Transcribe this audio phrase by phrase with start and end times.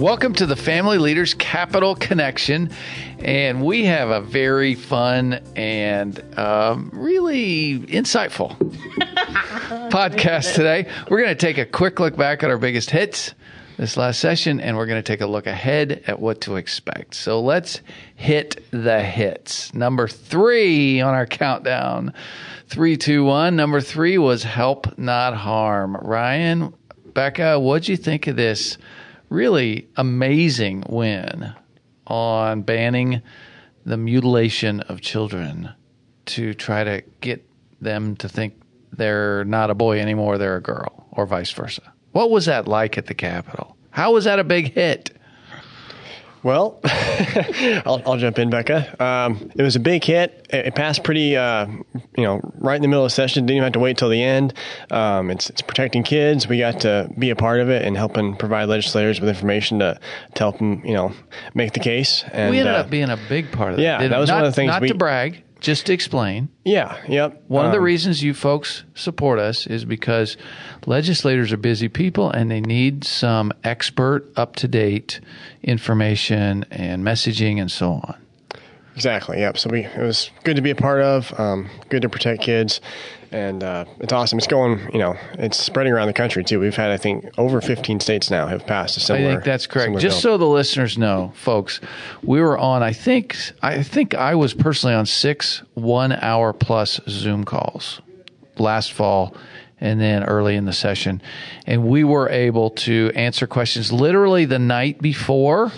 [0.00, 2.70] Welcome to the Family Leaders Capitol Connection.
[3.18, 8.56] And we have a very fun and um, really insightful
[9.90, 10.90] podcast today.
[11.10, 13.34] We're going to take a quick look back at our biggest hits
[13.76, 17.14] this last session, and we're going to take a look ahead at what to expect.
[17.14, 17.82] So let's
[18.16, 19.74] hit the hits.
[19.74, 22.14] Number three on our countdown
[22.68, 23.54] three, two, one.
[23.54, 25.94] Number three was Help Not Harm.
[25.94, 26.72] Ryan,
[27.12, 28.78] Becca, what'd you think of this
[29.30, 31.54] really amazing win
[32.06, 33.22] on banning
[33.86, 35.70] the mutilation of children
[36.26, 37.48] to try to get
[37.80, 38.60] them to think
[38.92, 41.92] they're not a boy anymore, they're a girl, or vice versa?
[42.12, 43.76] What was that like at the Capitol?
[43.90, 45.09] How was that a big hit?
[46.42, 49.02] Well, I'll, I'll, jump in, Becca.
[49.02, 50.46] Um, it was a big hit.
[50.50, 51.66] It, it passed pretty, uh,
[52.16, 53.44] you know, right in the middle of the session.
[53.44, 54.54] Didn't even have to wait till the end.
[54.90, 56.48] Um, it's, it's protecting kids.
[56.48, 60.00] We got to be a part of it and helping provide legislators with information to,
[60.34, 61.12] to help them, you know,
[61.54, 62.24] make the case.
[62.32, 63.82] And we ended uh, up being a big part of it.
[63.82, 64.68] Yeah, that was not, one of the things.
[64.68, 66.48] Not we, to brag, just to explain.
[66.64, 67.42] Yeah, yep.
[67.48, 70.36] One um, of the Um, reasons you folks support us is because
[70.86, 75.20] legislators are busy people and they need some expert, up to date
[75.62, 78.16] information and messaging and so on.
[78.94, 79.40] Exactly.
[79.40, 79.58] Yep.
[79.58, 81.38] So we it was good to be a part of.
[81.38, 82.80] Um, good to protect kids,
[83.30, 84.38] and uh, it's awesome.
[84.38, 84.80] It's going.
[84.92, 86.60] You know, it's spreading around the country too.
[86.60, 89.28] We've had I think over 15 states now have passed a similar.
[89.28, 89.98] I think that's correct.
[89.98, 90.32] Just bill.
[90.32, 91.80] so the listeners know, folks,
[92.22, 92.82] we were on.
[92.82, 98.00] I think I think I was personally on six one hour plus Zoom calls
[98.58, 99.36] last fall.
[99.82, 101.22] And then early in the session,
[101.66, 105.72] and we were able to answer questions literally the night before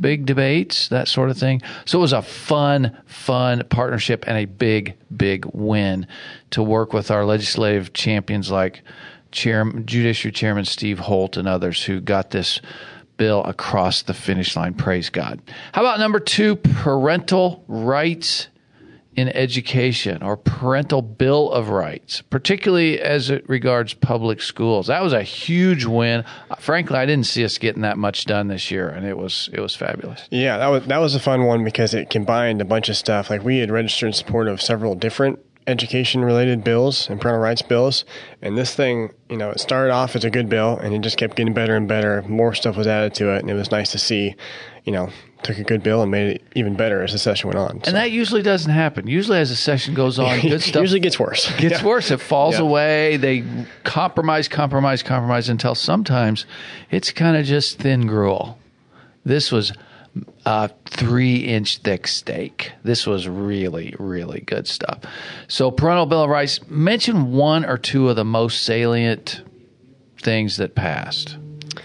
[0.00, 1.60] big debates, that sort of thing.
[1.84, 6.06] So it was a fun, fun partnership and a big, big win
[6.50, 8.82] to work with our legislative champions like
[9.32, 12.60] Chairman, Judiciary Chairman Steve Holt and others who got this
[13.16, 14.74] bill across the finish line.
[14.74, 15.40] Praise God.
[15.72, 18.48] How about number two, parental rights
[19.14, 24.86] in education or parental bill of rights, particularly as it regards public schools.
[24.86, 26.24] That was a huge win.
[26.50, 29.50] Uh, frankly, I didn't see us getting that much done this year, and it was
[29.52, 30.26] it was fabulous.
[30.30, 33.30] Yeah, that was that was a fun one because it combined a bunch of stuff.
[33.30, 37.62] Like we had registered in support of several different education related bills and parental rights
[37.62, 38.04] bills.
[38.40, 41.16] And this thing, you know, it started off as a good bill and it just
[41.16, 42.22] kept getting better and better.
[42.22, 44.34] More stuff was added to it and it was nice to see,
[44.84, 45.10] you know,
[45.42, 47.80] took a good bill and made it even better as the session went on.
[47.82, 47.88] So.
[47.88, 49.06] And that usually doesn't happen.
[49.08, 51.50] Usually as the session goes on, good stuff usually gets worse.
[51.58, 51.86] Gets Yeah.
[51.86, 52.10] worse.
[52.10, 52.62] It falls Yeah.
[52.62, 53.16] away.
[53.16, 53.44] They
[53.84, 56.46] compromise, compromise, compromise until sometimes
[56.90, 58.58] it's kind of just thin gruel.
[59.24, 59.72] This was
[60.44, 62.72] a three inch thick steak.
[62.82, 65.00] This was really, really good stuff.
[65.48, 69.42] So, Parental Bill of Rights, mention one or two of the most salient
[70.20, 71.36] things that passed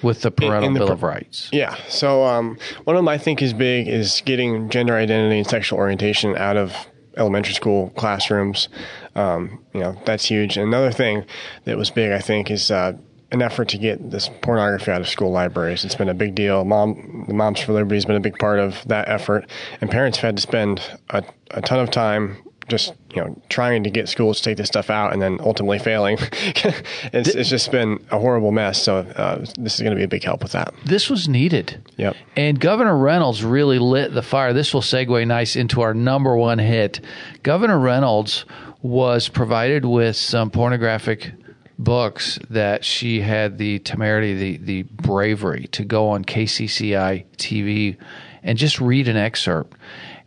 [0.01, 1.49] with the Parental the Bill pr- of Rights.
[1.51, 1.75] Yeah.
[1.87, 5.79] So um, one of them I think is big is getting gender identity and sexual
[5.79, 6.73] orientation out of
[7.15, 8.69] elementary school classrooms.
[9.15, 10.57] Um, you know, that's huge.
[10.57, 11.25] Another thing
[11.65, 12.93] that was big, I think, is uh,
[13.31, 15.83] an effort to get this pornography out of school libraries.
[15.83, 16.63] It's been a big deal.
[16.63, 19.45] Mom, the Moms for Liberty has been a big part of that effort,
[19.81, 22.37] and parents have had to spend a, a ton of time
[22.67, 25.79] just you know trying to get schools to take this stuff out and then ultimately
[25.79, 26.17] failing.
[26.21, 28.81] it's, it's just been a horrible mess.
[28.81, 30.73] So uh, this is going to be a big help with that.
[30.85, 31.83] This was needed.
[31.97, 32.15] Yep.
[32.35, 34.53] And Governor Reynolds really lit the fire.
[34.53, 36.99] This will segue nice into our number one hit.
[37.43, 38.45] Governor Reynolds
[38.81, 41.31] was provided with some pornographic
[41.79, 47.97] books that she had the temerity, the, the bravery to go on KCCI TV
[48.43, 49.77] and just read an excerpt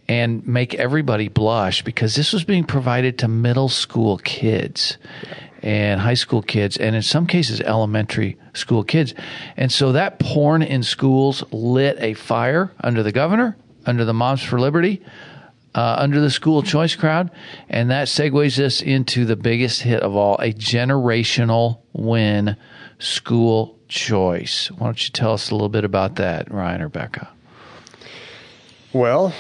[0.08, 4.98] and make everybody blush because this was being provided to middle school kids
[5.62, 9.14] and high school kids, and in some cases, elementary school kids.
[9.56, 14.42] And so that porn in schools lit a fire under the governor, under the Moms
[14.42, 15.02] for Liberty,
[15.74, 17.30] uh, under the school choice crowd.
[17.68, 22.56] And that segues us into the biggest hit of all a generational win
[22.98, 24.70] school choice.
[24.70, 27.28] Why don't you tell us a little bit about that, Ryan or Becca?
[28.92, 29.32] Well,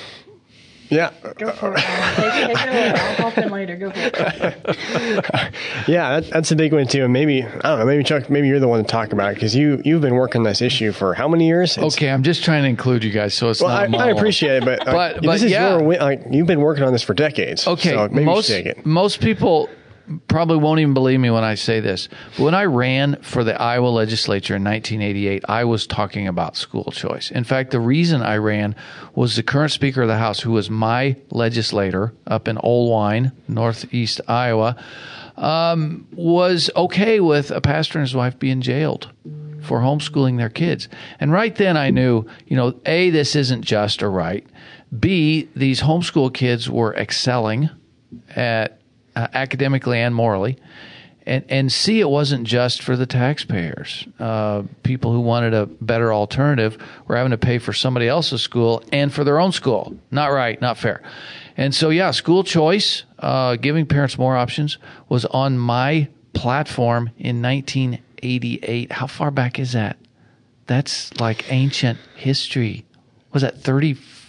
[0.90, 1.80] yeah, Go for it.
[1.80, 2.96] Take, take it.
[2.96, 3.76] I'll hop in later.
[3.76, 4.76] Go for it.
[5.88, 7.04] yeah, that, that's a big one too.
[7.04, 7.86] And maybe I don't know.
[7.86, 10.42] Maybe Chuck, maybe you're the one to talk about it because you you've been working
[10.42, 11.76] this issue for how many years?
[11.78, 13.78] It's- Okay, I'm just trying to include you guys, so it's Well, not.
[13.80, 14.16] I, a I monologue.
[14.16, 15.78] appreciate it, but, uh, But- this is yeah.
[15.78, 17.66] your like you've been working on this for decades.
[17.66, 18.84] Okay, so maybe most you take it.
[18.86, 19.68] most people
[20.28, 22.08] probably won't even believe me when I say this.
[22.36, 26.90] But when I ran for the Iowa legislature in 1988, I was talking about school
[26.92, 27.30] choice.
[27.30, 28.74] In fact, the reason I ran
[29.14, 34.20] was the current Speaker of the House, who was my legislator up in Oelwein, Northeast
[34.26, 34.76] Iowa,
[35.36, 39.10] um, was okay with a pastor and his wife being jailed
[39.62, 40.88] for homeschooling their kids.
[41.18, 44.46] And right then I knew, you know, A, this isn't just or right.
[44.98, 47.70] B, these homeschool kids were excelling
[48.34, 48.79] at
[49.16, 50.58] uh, academically and morally.
[51.26, 54.06] And, and C, it wasn't just for the taxpayers.
[54.18, 58.82] Uh, people who wanted a better alternative were having to pay for somebody else's school
[58.90, 59.96] and for their own school.
[60.10, 61.02] Not right, not fair.
[61.56, 64.78] And so, yeah, school choice, uh, giving parents more options,
[65.08, 68.92] was on my platform in 1988.
[68.92, 69.98] How far back is that?
[70.66, 72.86] That's like ancient history.
[73.32, 74.19] Was that 35,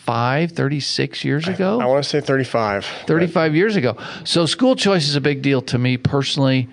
[0.47, 1.79] 36 years ago?
[1.79, 2.85] I want to say 35.
[3.07, 3.97] 35 years ago.
[4.23, 6.69] So school choice is a big deal to me personally,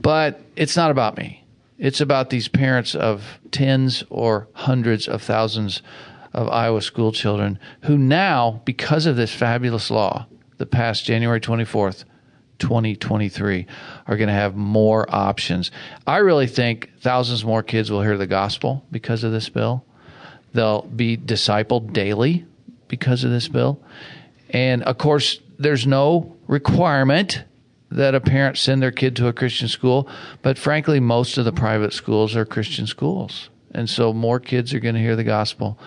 [0.00, 1.44] but it's not about me.
[1.78, 5.82] It's about these parents of tens or hundreds of thousands
[6.32, 10.26] of Iowa school children who now, because of this fabulous law
[10.58, 12.04] that passed January 24th,
[12.58, 13.66] 2023,
[14.06, 15.70] are going to have more options.
[16.06, 19.84] I really think thousands more kids will hear the gospel because of this bill.
[20.52, 22.46] They'll be discipled daily
[22.92, 23.80] because of this bill.
[24.50, 27.42] And of course, there's no requirement
[27.90, 30.06] that a parent send their kid to a Christian school,
[30.42, 33.48] but frankly, most of the private schools are Christian schools.
[33.70, 35.78] And so more kids are going to hear the gospel,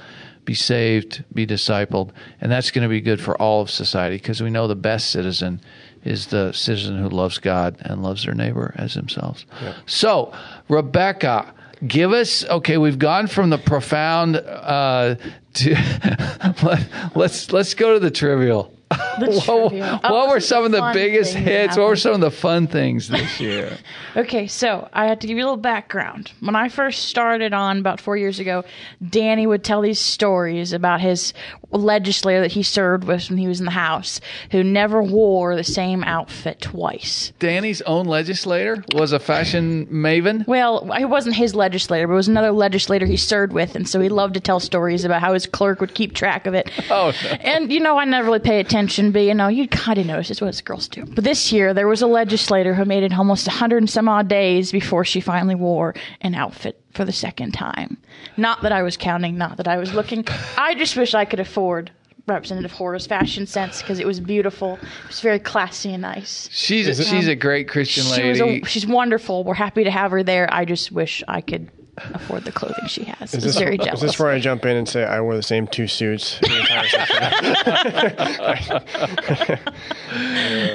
[0.46, 2.10] be saved, be discipled,
[2.42, 5.12] and that's going to be good for all of society because we know the best
[5.12, 5.62] citizen
[6.04, 9.46] is the citizen who loves God and loves their neighbor as themselves.
[9.86, 10.34] So,
[10.70, 11.54] Rebecca,
[11.86, 15.16] give us okay we've gone from the profound uh,
[15.54, 15.76] to
[16.64, 18.74] let, let's let's go to the trivial
[19.46, 22.68] what, what Oh, were some of the biggest hits what were some of the fun
[22.68, 23.78] things this year
[24.16, 26.32] Okay, so I have to give you a little background.
[26.40, 28.64] When I first started on about four years ago,
[29.10, 31.34] Danny would tell these stories about his
[31.72, 34.22] legislator that he served with when he was in the House,
[34.52, 37.34] who never wore the same outfit twice.
[37.40, 42.30] danny's own legislator was a fashion maven Well, it wasn't his legislator, but it was
[42.30, 45.46] another legislator he served with, and so he loved to tell stories about how his
[45.46, 46.70] clerk would keep track of it.
[46.90, 47.30] Oh, no.
[47.42, 50.32] And you know, I never really pay attention, but you know, you kind of notice
[50.32, 51.06] it's what girls do.
[51.06, 54.08] But this year, there was a legislator who made it almost a hundred and some
[54.08, 57.98] odd days before she finally wore an outfit for the second time.
[58.38, 60.26] Not that I was counting, not that I was looking.
[60.58, 61.92] I just wish I could afford
[62.28, 64.80] Representative Hora's fashion sense because it was beautiful.
[64.82, 66.50] It was very classy and nice.
[66.52, 69.44] she's a, she's a great christian She lady was a, she's wonderful.
[69.44, 70.52] We're happy to have her there.
[70.52, 73.34] I just wish I could afford the clothing she has.
[73.34, 75.68] Is this, very is this where I jump in and say I wore the same
[75.68, 76.86] two suits the entire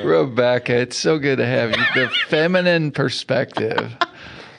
[0.05, 1.84] rebecca it's so good to have you.
[1.94, 3.96] The feminine perspective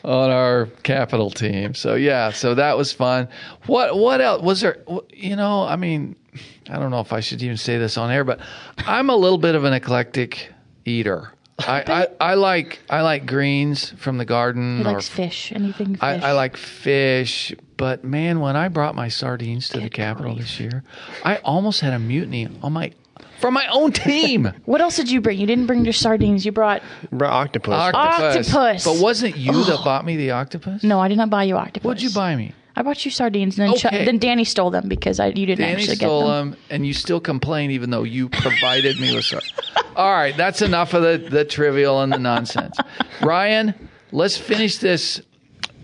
[0.03, 1.73] on our capitol team.
[1.73, 3.27] So yeah so that was fun.
[3.65, 4.77] What what else was there
[5.13, 6.15] you know i mean
[6.69, 8.39] i don't know if i should even say this on air but
[8.79, 10.51] i'm a little bit of an eclectic
[10.85, 11.31] eater
[11.67, 14.77] I, I, I like I like greens from the garden.
[14.77, 15.51] he or likes fish.
[15.53, 16.01] Anything fish.
[16.01, 20.59] I, I like fish, but man, when I brought my sardines to the Capitol this
[20.59, 20.83] year,
[21.23, 22.91] I almost had a mutiny on my
[23.39, 24.51] from my own team.
[24.65, 25.39] What else did you bring?
[25.39, 26.45] You didn't bring your sardines.
[26.45, 26.81] You brought.
[27.11, 27.73] Bro, octopus.
[27.93, 28.85] Octopus.
[28.85, 30.83] But wasn't you that bought me the octopus?
[30.83, 31.83] No, I did not buy you octopus.
[31.83, 32.53] What'd you buy me?
[32.75, 34.05] I bought you sardines, and then Chuck, Okay.
[34.05, 36.51] then Danny stole them because I you didn't Danny actually stole get them.
[36.51, 39.51] them, and you still complain even though you provided me with sardines.
[39.95, 42.77] All right, that's enough of the, the trivial and the nonsense.
[43.21, 43.73] Ryan,
[44.11, 45.21] let's finish this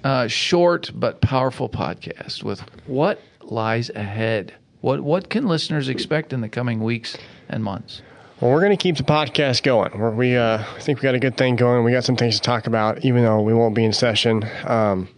[0.04, 4.54] uh, short but powerful podcast with what lies ahead.
[4.82, 7.18] What what can listeners expect in the coming weeks
[7.50, 8.02] and months?
[8.40, 9.98] Well, we're going to keep the podcast going.
[9.98, 11.84] We're, we uh, I think we got a good thing going.
[11.84, 14.46] We got some things to talk about, even though we won't be in session.
[14.64, 15.10] Um,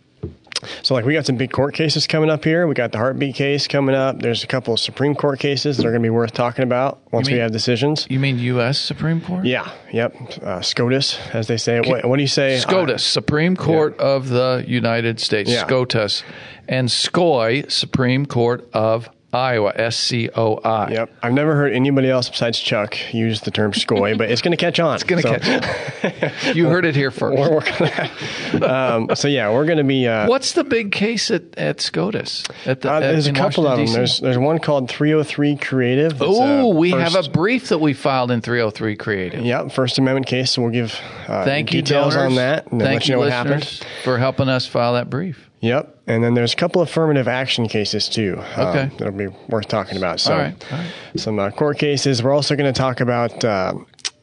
[0.82, 2.68] so, like, we got some big court cases coming up here.
[2.68, 4.22] We got the heartbeat case coming up.
[4.22, 7.00] There's a couple of Supreme Court cases that are going to be worth talking about
[7.12, 8.08] once we have decisions.
[8.10, 8.80] You mean U.S.
[8.80, 9.46] Supreme Court?
[9.46, 10.16] Yeah, yep.
[10.42, 11.80] Uh, SCOTUS, as they say.
[11.80, 12.60] What, what do you say?
[12.60, 15.50] SCOTUS, Supreme Court of the United States.
[15.50, 15.66] Yeah.
[15.66, 16.24] SCOTUS.
[16.68, 19.72] And SCOI, Supreme Court of Iowa.
[19.76, 20.92] S C O I.
[20.92, 21.12] Yep.
[21.22, 24.58] I've never heard anybody else besides Chuck use the term SCOI, but it's going to
[24.58, 24.96] catch on.
[24.96, 25.48] It's Gonna catch.
[26.48, 26.56] on.
[26.56, 27.38] you heard it here first.
[27.38, 27.92] We're working on
[28.60, 28.64] that.
[28.64, 30.08] Um, so, yeah, we're going to be.
[30.08, 32.46] Uh, What's the big case at, at SCOTUS?
[32.66, 33.82] At the, Uh, at- there's a in couple of them.
[33.82, 36.18] Washington, There's there's one called 303 Creative.
[36.22, 39.44] Oh, we first- have a brief that we filed in 303 Creative.
[39.46, 40.52] Yep, First Amendment case.
[40.52, 42.32] So we'll give uh, Thank you, details donors.
[42.32, 44.04] on that and Thank let you know what listeners, happened.
[44.04, 45.50] for helping us file that brief.
[45.62, 48.42] Yep, and then there's a couple affirmative action cases too.
[48.58, 48.92] um, Okay.
[48.98, 50.20] that'll be worth talking about.
[50.20, 50.92] So All right, all right.
[51.16, 52.22] some uh, court cases.
[52.22, 53.44] We're also going to talk about.
[53.44, 53.76] Uh,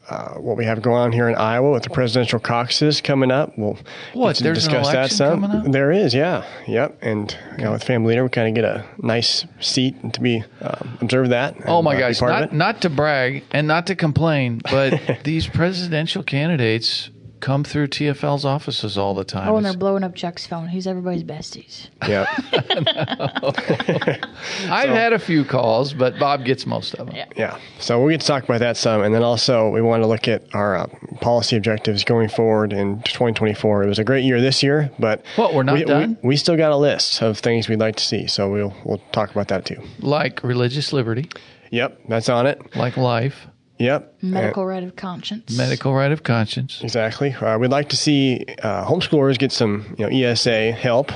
[0.09, 3.57] uh, what we have going on here in Iowa with the presidential caucuses coming up.
[3.57, 3.77] We'll
[4.13, 5.41] What, there's discuss that some.
[5.41, 5.71] coming up?
[5.73, 6.97] There is, yeah, yep.
[7.01, 10.21] And you know, with family leader, we kind of get a nice seat and to
[10.21, 11.55] be um, observe that.
[11.57, 12.21] and, Oh my uh, gosh!
[12.21, 18.45] Not not to brag and not to complain, but these presidential candidates come through TFL's
[18.45, 19.49] offices all the time.
[19.49, 20.69] Oh, and they're blowing up Chuck's phone.
[20.69, 21.89] He's everybody's besties.
[22.07, 22.25] Yeah.
[24.69, 27.15] I've had a few calls, but Bob gets most of them.
[27.15, 27.25] Yeah.
[27.35, 27.59] Yeah.
[27.79, 30.27] So we get to talk about that some, and then also we want to look
[30.27, 30.87] at our uh,
[31.21, 33.83] policy objectives going forward in 2024.
[33.83, 36.17] It was a great year this year, but What, we're not we, done?
[36.21, 39.01] We, we still got a list of things we'd like to see, so we'll we'll
[39.11, 39.81] talk about that too.
[39.99, 41.29] Like religious liberty,
[41.71, 42.75] Yep, that's on it.
[42.75, 43.47] like life,
[43.79, 44.23] Yep.
[44.23, 45.55] Medical right of conscience.
[45.57, 46.81] medical right of conscience.
[46.81, 47.33] Exactly.
[47.33, 51.11] Uh, we'd like to see uh, homeschoolers get some you know ESA help.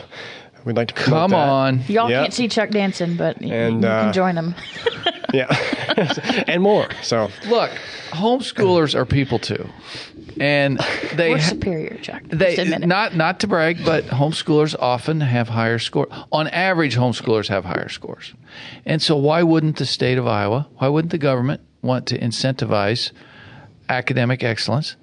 [0.63, 1.49] We'd like to promote Come that.
[1.49, 1.79] on.
[1.87, 2.21] Y'all Yep.
[2.21, 4.53] can't see Chuck dancing, but y- And, you uh, can join him.
[5.33, 5.47] Yeah,
[6.47, 6.89] and more.
[7.03, 7.71] So Look,
[8.09, 9.65] homeschoolers are people too.
[10.41, 10.77] And
[11.15, 12.21] they We're superior, Chuck.
[12.27, 16.07] they Just not not to brag, but homeschoolers often have higher score.
[16.33, 18.33] On average, homeschoolers have higher scores,
[18.85, 20.67] and so why wouldn't the state of Iowa?
[20.79, 23.11] Why wouldn't the government want to incentivize
[23.89, 24.95] academic excellence?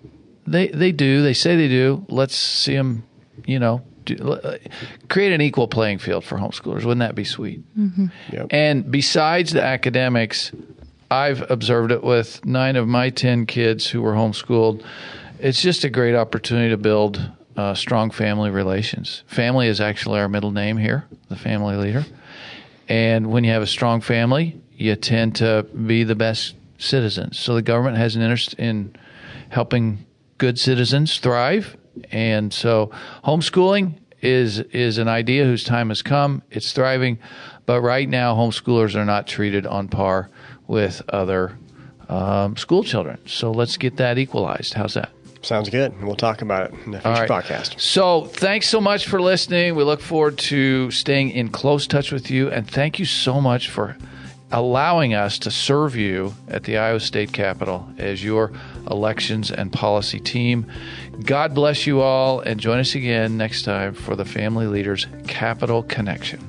[0.46, 1.22] They they do.
[1.22, 2.04] They say they do.
[2.08, 3.04] Let's see them.
[3.46, 4.58] You know, do, uh,
[5.08, 6.84] create an equal playing field for homeschoolers.
[6.84, 7.62] Wouldn't that be sweet?
[8.32, 8.46] Yep.
[8.50, 10.52] And besides the academics,
[11.10, 14.84] I've observed it with nine of my 10 kids who were homeschooled.
[15.38, 19.22] It's just a great opportunity to build uh, strong family relations.
[19.26, 22.04] Family is actually our middle name here, the family leader.
[22.88, 27.38] And when you have a strong family, you tend to be the best citizens.
[27.38, 28.96] So the government has an interest in
[29.50, 30.06] helping
[30.38, 31.76] good citizens thrive.
[32.10, 32.90] And so
[33.24, 36.42] homeschooling is is an idea whose time has come.
[36.50, 37.18] It's thriving,
[37.66, 40.30] but right now homeschoolers are not treated on par
[40.66, 41.56] with other
[42.08, 43.18] um, school children.
[43.26, 44.74] So let's get that equalized.
[44.74, 45.10] How's that?
[45.42, 46.00] sounds good.
[46.02, 47.28] We'll talk about it in the future right.
[47.28, 47.80] podcast.
[47.80, 49.76] So thanks so much for listening.
[49.76, 53.68] We look forward to staying in close touch with you, and thank you so much
[53.68, 53.96] for
[54.50, 58.52] allowing us to serve you at the Iowa State Capitol as your
[58.90, 60.66] elections and policy team.
[61.24, 65.82] God bless you all, and join us again next time for the Family Leaders Capitol
[65.82, 66.42] Connection.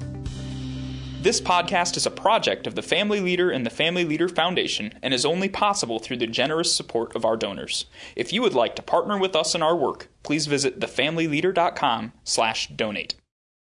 [1.21, 5.13] This podcast is a project of the Family Leader and the Family Leader Foundation and
[5.13, 7.87] is only possible through the generous support of our donors.
[8.15, 13.15] If you would like to partner with us in our work, please visit thefamilyleader.com/donate.